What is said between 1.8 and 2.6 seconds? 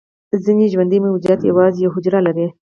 یوه حجره لري